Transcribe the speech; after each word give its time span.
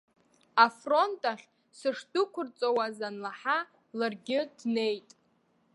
Афронт 0.65 1.21
ахь 1.31 1.45
сышдәықәырҵауаз 1.77 2.97
анлаҳа, 3.07 3.57
ларгьы 3.97 4.39
днеит. 4.57 5.09